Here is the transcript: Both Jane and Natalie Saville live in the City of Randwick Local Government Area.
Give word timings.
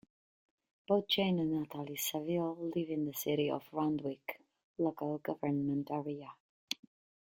Both 0.87 1.09
Jane 1.09 1.37
and 1.37 1.51
Natalie 1.51 1.95
Saville 1.95 2.71
live 2.75 2.89
in 2.89 3.05
the 3.05 3.13
City 3.13 3.51
of 3.51 3.67
Randwick 3.71 4.41
Local 4.79 5.19
Government 5.19 5.91
Area. 5.91 6.31